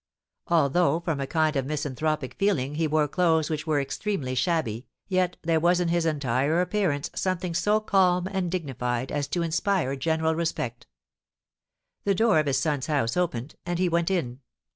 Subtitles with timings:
[0.47, 5.37] Although from a kind of misanthropic feeling he wore clothes which were extremely shabby, yet
[5.43, 10.33] there was in his entire appearance something so calm and dignified as to inspire general
[10.33, 10.87] respect.
[12.03, 14.39] The door of his son's house opened, and he went in.